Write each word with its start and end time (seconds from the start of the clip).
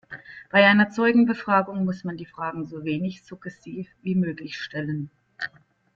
Bei 0.49 0.65
einer 0.65 0.89
Zeugenbefragung 0.89 1.85
muss 1.85 2.03
man 2.03 2.17
die 2.17 2.25
Fragen 2.25 2.65
so 2.65 2.83
wenig 2.83 3.23
suggestiv 3.23 3.87
wie 4.01 4.15
möglich 4.15 4.57
stellen. 4.59 5.11